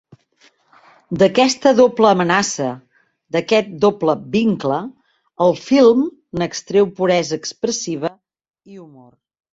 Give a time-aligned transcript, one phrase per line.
[1.23, 2.69] D'aquesta doble amenaça,
[3.35, 4.79] d'aquest doble vincle,
[5.49, 6.03] el film
[6.43, 8.15] n'extreu puresa expressiva
[8.75, 9.11] i humor.